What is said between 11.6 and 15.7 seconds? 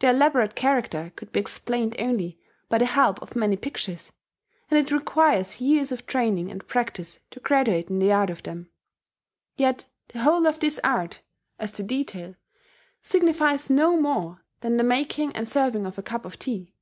as to detail, signifies no more than the making and